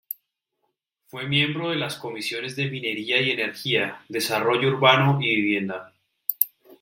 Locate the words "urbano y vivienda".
4.69-5.93